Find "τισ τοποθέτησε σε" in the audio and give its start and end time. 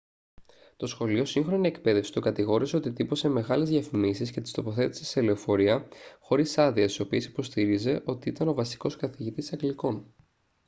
4.41-5.21